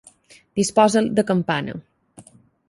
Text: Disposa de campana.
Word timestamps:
Disposa 0.59 1.03
de 1.19 1.25
campana. 1.31 1.73